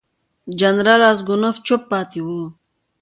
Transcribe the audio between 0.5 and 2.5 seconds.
جنرال راسګونوف چوپ پاتې وو.